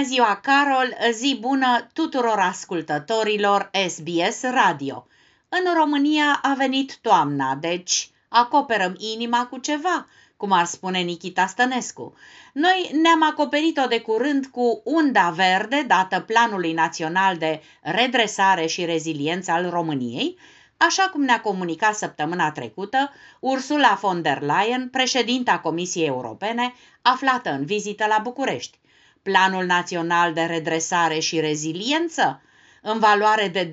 [0.00, 0.96] Bună ziua, Carol!
[1.12, 5.06] Zi bună tuturor ascultătorilor SBS Radio!
[5.48, 12.14] În România a venit toamna, deci acoperăm inima cu ceva, cum ar spune Nikita Stănescu.
[12.52, 19.50] Noi ne-am acoperit-o de curând cu unda verde dată Planului Național de Redresare și Reziliență
[19.50, 20.38] al României,
[20.76, 27.64] așa cum ne-a comunicat săptămâna trecută Ursula von der Leyen, președinta Comisiei Europene, aflată în
[27.64, 28.78] vizită la București.
[29.22, 32.42] Planul Național de Redresare și Reziliență,
[32.82, 33.72] în valoare de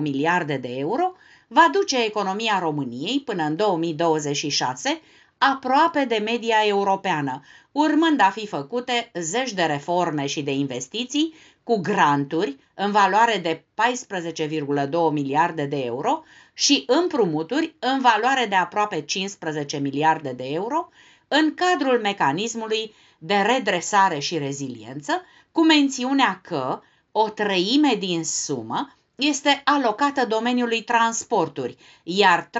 [0.00, 1.12] miliarde de euro,
[1.48, 5.00] va duce economia României până în 2026
[5.38, 11.78] aproape de media europeană, urmând a fi făcute zeci de reforme și de investiții cu
[11.80, 13.64] granturi în valoare de
[14.88, 16.22] 14,2 miliarde de euro
[16.54, 20.88] și împrumuturi în valoare de aproape 15 miliarde de euro
[21.28, 26.80] în cadrul mecanismului de redresare și reziliență, cu mențiunea că
[27.12, 32.50] o treime din sumă este alocată domeniului transporturi, iar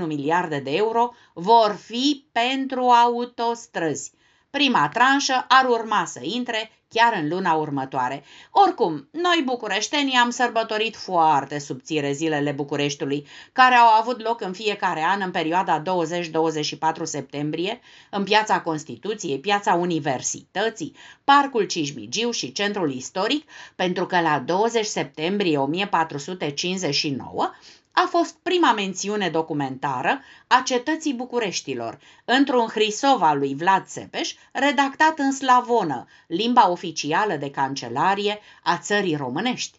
[0.00, 4.12] 3,1 miliarde de euro vor fi pentru autostrăzi.
[4.56, 8.24] Prima tranșă ar urma să intre chiar în luna următoare.
[8.50, 15.02] Oricum, noi bucureștenii am sărbătorit foarte subțire zilele Bucureștiului, care au avut loc în fiecare
[15.02, 23.50] an în perioada 20-24 septembrie, în Piața Constituției, Piața Universității, Parcul Cismigiu și Centrul Istoric,
[23.74, 27.52] pentru că la 20 septembrie 1459
[27.98, 35.18] a fost prima mențiune documentară a cetății Bucureștilor, într-un hrisov al lui Vlad Țepeș, redactat
[35.18, 39.78] în slavonă, limba oficială de cancelarie a țării românești.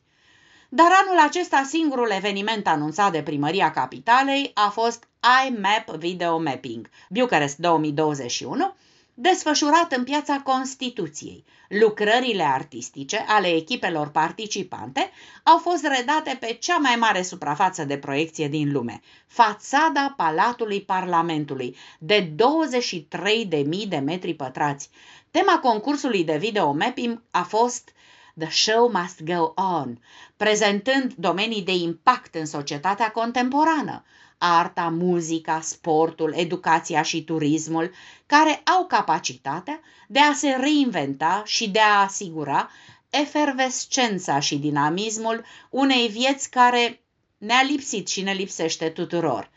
[0.69, 5.07] Dar anul acesta singurul eveniment anunțat de primăria capitalei a fost
[5.47, 8.75] iMap Video Mapping, Bucharest 2021,
[9.19, 11.45] desfășurat în piața Constituției.
[11.67, 15.11] Lucrările artistice ale echipelor participante
[15.43, 21.75] au fost redate pe cea mai mare suprafață de proiecție din lume, fațada Palatului Parlamentului,
[21.99, 24.89] de 23.000 de metri pătrați.
[25.31, 27.91] Tema concursului de video mapping a fost
[28.39, 29.99] The Show Must Go On,
[30.35, 34.03] prezentând domenii de impact în societatea contemporană,
[34.37, 37.91] arta, muzica, sportul, educația și turismul,
[38.25, 42.69] care au capacitatea de a se reinventa și de a asigura
[43.09, 47.01] efervescența și dinamismul unei vieți care
[47.37, 49.49] ne-a lipsit și ne lipsește tuturor.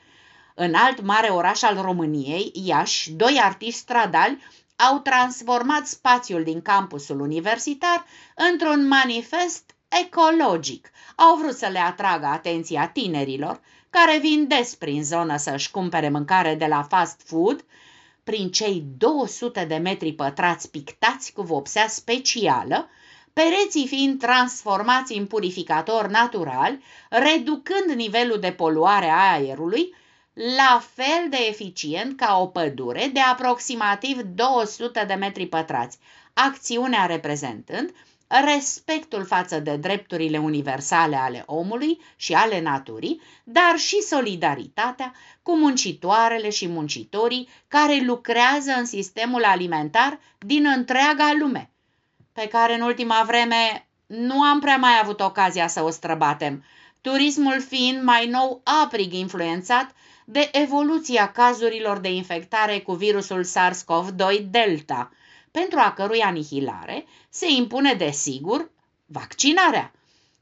[0.55, 4.39] În alt mare oraș al României, Iași, doi artiști stradali
[4.77, 9.75] au transformat spațiul din campusul universitar într-un manifest
[10.05, 10.91] ecologic.
[11.17, 16.55] Au vrut să le atragă atenția tinerilor care vin des prin zonă să-și cumpere mâncare
[16.55, 17.65] de la fast food,
[18.25, 22.89] prin cei 200 de metri pătrați pictați cu vopsea specială,
[23.33, 26.78] pereții fiind transformați în purificator natural,
[27.09, 29.95] reducând nivelul de poluare a aerului,
[30.33, 35.99] la fel de eficient ca o pădure de aproximativ 200 de metri pătrați,
[36.33, 37.95] acțiunea reprezentând
[38.31, 46.51] respectul față de drepturile universale ale omului și ale naturii, dar și solidaritatea cu muncitoarele
[46.51, 51.71] și muncitorii care lucrează în sistemul alimentar din întreaga lume,
[52.33, 56.65] pe care în ultima vreme nu am prea mai avut ocazia să o străbatem,
[57.01, 65.11] turismul fiind mai nou aprig influențat de evoluția cazurilor de infectare cu virusul SARS-CoV-2 Delta–
[65.50, 68.71] pentru a cărui anihilare se impune desigur
[69.06, 69.93] vaccinarea.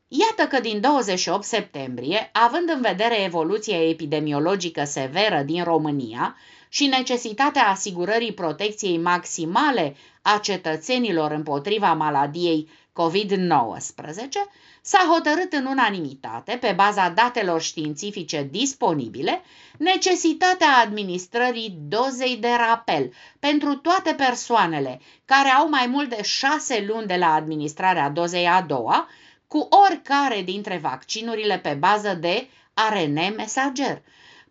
[0.08, 6.36] Iată că din 28 septembrie, având în vedere evoluția epidemiologică severă din România
[6.68, 12.68] și necesitatea asigurării protecției maximale a cetățenilor împotriva maladiei
[13.02, 14.50] COVID-19,
[14.82, 19.42] s-a hotărât în unanimitate, pe baza datelor științifice disponibile,
[19.78, 27.06] necesitatea administrării dozei de rapel pentru toate persoanele care au mai mult de șase luni
[27.06, 29.08] de la administrarea dozei a doua,
[29.46, 34.02] cu oricare dintre vaccinurile pe bază de ARN mesager.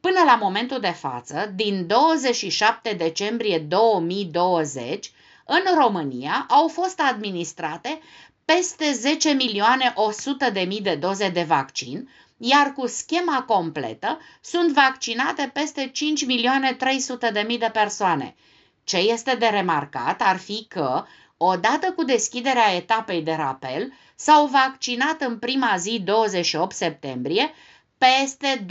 [0.02, 5.12] Până la momentul de față, din 27 decembrie 2020,
[5.46, 8.00] în România au fost administrate
[8.56, 14.74] peste 10 milioane 100 de mii de doze de vaccin, iar cu schema completă sunt
[14.74, 18.36] vaccinate peste 5 milioane 300 de mii de persoane.
[18.84, 21.06] Ce este de remarcat ar fi că,
[21.38, 27.54] odată cu deschiderea etapei de rapel, s-au vaccinat în prima zi 28 septembrie
[27.98, 28.66] peste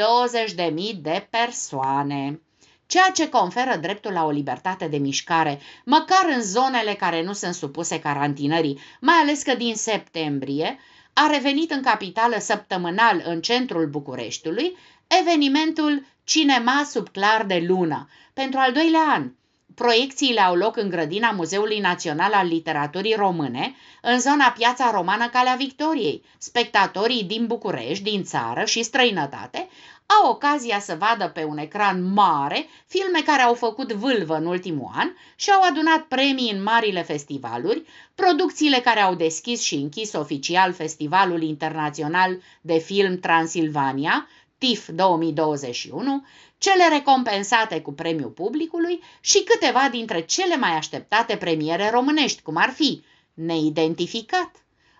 [0.94, 2.40] 20.000 de persoane.
[2.87, 7.55] Ceea ce conferă dreptul la o libertate de mișcare, măcar în zonele care nu sunt
[7.55, 10.79] supuse carantinării, mai ales că din septembrie
[11.12, 18.59] a revenit în capitală săptămânal în centrul Bucureștiului evenimentul Cinema sub clar de lună, pentru
[18.59, 19.33] al doilea an.
[19.75, 25.55] Proiecțiile au loc în grădina Muzeului Național al Literaturii Române, în zona Piața Romană Calea
[25.55, 26.23] Victoriei.
[26.38, 29.69] Spectatorii din București, din țară și străinătate
[30.06, 34.91] au ocazia să vadă pe un ecran mare filme care au făcut vâlvă în ultimul
[34.94, 40.73] an și au adunat premii în marile festivaluri, producțiile care au deschis și închis oficial
[40.73, 46.25] Festivalul Internațional de Film Transilvania, TIF 2021,
[46.59, 52.70] cele recompensate cu premiul publicului și câteva dintre cele mai așteptate premiere românești, cum ar
[52.70, 53.05] fi
[53.35, 54.50] Neidentificat,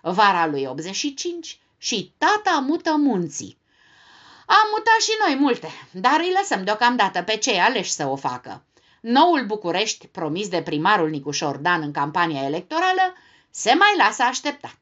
[0.01, 3.57] Vara lui 85 și Tata mută munții.
[4.49, 8.63] Am mutat și noi multe, dar îi lăsăm deocamdată pe cei aleși să o facă.
[9.01, 13.13] Noul București, promis de primarul Nicușor Dan în campania electorală,
[13.49, 14.77] se mai lasă așteptat.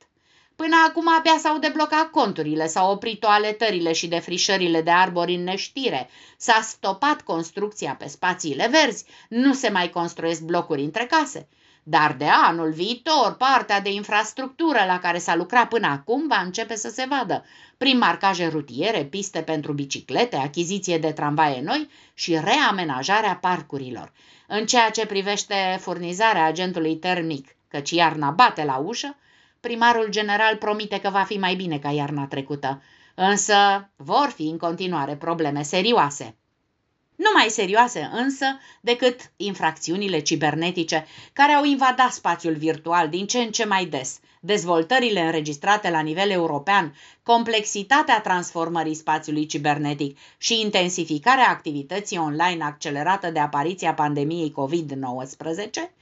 [0.56, 6.09] Până acum abia s-au deblocat conturile, s-au oprit toaletările și defrișările de arbori în neștire,
[6.38, 11.47] s-a stopat construcția pe spațiile verzi, nu se mai construiesc blocuri între case.
[11.83, 16.75] Dar de anul viitor, partea de infrastructură la care s-a lucrat până acum va începe
[16.75, 17.45] să se vadă,
[17.77, 24.12] prin marcaje rutiere, piste pentru biciclete, achiziție de tramvaie noi și reamenajarea parcurilor.
[24.48, 29.18] În ceea ce privește furnizarea agentului termic, căci iarna bate la ușă,
[29.60, 32.81] primarul general promite că va fi mai bine ca iarna trecută,
[33.16, 36.36] însă vor fi în continuare probleme serioase.
[37.15, 38.45] Nu mai serioase însă
[38.81, 45.21] decât infracțiunile cibernetice care au invadat spațiul virtual din ce în ce mai des, dezvoltările
[45.21, 53.94] înregistrate la nivel european, complexitatea transformării spațiului cibernetic și intensificarea activității online accelerată de apariția
[53.94, 55.94] pandemiei COVID-19,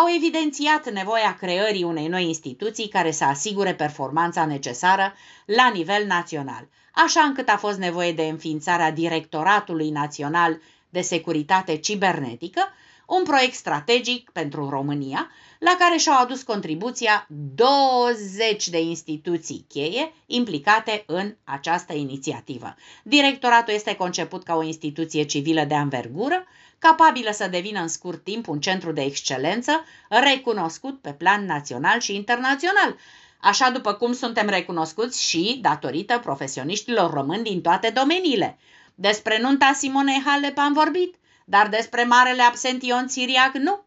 [0.00, 5.14] au evidențiat nevoia creării unei noi instituții care să asigure performanța necesară
[5.44, 12.60] la nivel național, așa încât a fost nevoie de înființarea Directoratului Național de Securitate Cibernetică,
[13.06, 21.02] un proiect strategic pentru România, la care și-au adus contribuția 20 de instituții cheie implicate
[21.06, 22.74] în această inițiativă.
[23.02, 26.46] Directoratul este conceput ca o instituție civilă de anvergură,
[26.84, 32.14] capabilă să devină în scurt timp un centru de excelență recunoscut pe plan național și
[32.14, 32.96] internațional,
[33.40, 38.58] așa după cum suntem recunoscuți și datorită profesioniștilor români din toate domeniile.
[38.94, 41.14] Despre nunta Simonei Halep am vorbit,
[41.44, 43.84] dar despre marele absention siriac nu.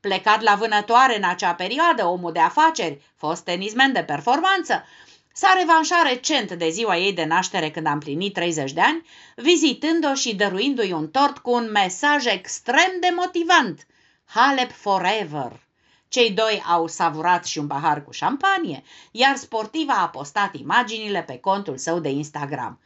[0.00, 4.84] Plecat la vânătoare în acea perioadă, omul de afaceri, fost tenismen de performanță,
[5.34, 9.06] S-a revanșat recent de ziua ei de naștere când a împlinit 30 de ani,
[9.36, 13.86] vizitând-o și dăruindu-i un tort cu un mesaj extrem de motivant.
[14.24, 15.60] Halep forever!
[16.08, 21.38] Cei doi au savurat și un pahar cu șampanie, iar sportiva a postat imaginile pe
[21.38, 22.80] contul său de Instagram.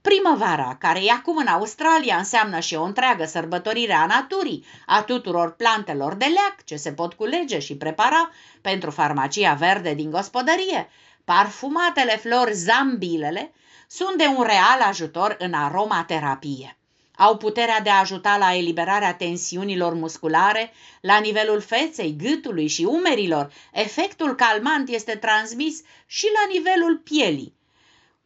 [0.00, 5.54] Primăvara, care e acum în Australia, înseamnă și o întreagă sărbătorire a naturii, a tuturor
[5.54, 8.30] plantelor de leac ce se pot culege și prepara
[8.60, 10.88] pentru farmacia verde din gospodărie,
[11.24, 13.52] Parfumatele flori zambilele
[13.88, 16.78] sunt de un real ajutor în aromaterapie.
[17.16, 23.52] Au puterea de a ajuta la eliberarea tensiunilor musculare la nivelul feței, gâtului și umerilor.
[23.72, 27.54] Efectul calmant este transmis și la nivelul pielii.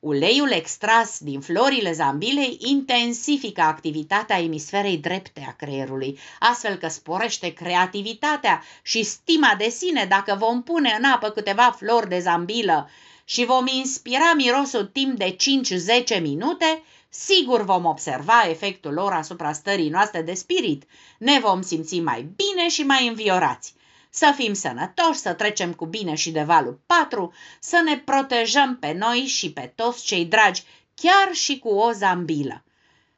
[0.00, 8.62] Uleiul extras din florile zambilei intensifică activitatea emisferei drepte a creierului, astfel că sporește creativitatea
[8.82, 12.90] și stima de sine dacă vom pune în apă câteva flori de zambilă
[13.24, 15.36] și vom inspira mirosul timp de
[16.16, 20.84] 5-10 minute, sigur vom observa efectul lor asupra stării noastre de spirit.
[21.18, 23.74] Ne vom simți mai bine și mai înviorați
[24.10, 28.92] să fim sănătoși, să trecem cu bine și de valul 4, să ne protejăm pe
[28.92, 30.62] noi și pe toți cei dragi,
[30.94, 32.64] chiar și cu o zambilă.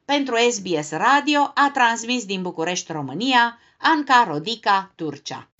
[0.05, 5.50] Pentru SBS Radio a transmis din București, România, Anca Rodica, Turcia.